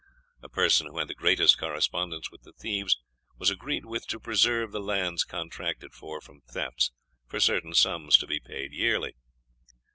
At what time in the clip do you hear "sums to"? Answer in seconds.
7.75-8.25